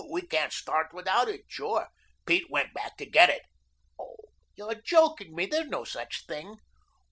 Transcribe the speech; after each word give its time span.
We 0.09 0.23
can't 0.23 0.51
start 0.51 0.93
without 0.95 1.27
it, 1.29 1.41
sure. 1.47 1.89
Pete 2.25 2.49
went 2.49 2.73
back 2.73 2.97
to 2.97 3.05
get 3.05 3.29
it." 3.29 3.43
"Oh, 3.99 4.15
you're 4.55 4.73
joking 4.73 5.35
me, 5.35 5.45
there's 5.45 5.69
no 5.69 5.83
such 5.83 6.25
thing." 6.25 6.57